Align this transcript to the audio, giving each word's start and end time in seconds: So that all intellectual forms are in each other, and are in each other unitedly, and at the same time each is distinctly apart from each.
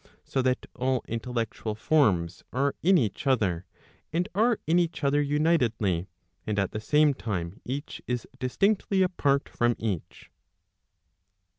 So 0.23 0.41
that 0.41 0.65
all 0.73 1.05
intellectual 1.07 1.75
forms 1.75 2.43
are 2.51 2.73
in 2.81 2.97
each 2.97 3.27
other, 3.27 3.65
and 4.11 4.27
are 4.33 4.57
in 4.65 4.79
each 4.79 5.03
other 5.03 5.21
unitedly, 5.21 6.07
and 6.47 6.57
at 6.57 6.71
the 6.71 6.81
same 6.81 7.13
time 7.13 7.61
each 7.65 8.01
is 8.07 8.25
distinctly 8.39 9.03
apart 9.03 9.47
from 9.47 9.75
each. 9.77 10.31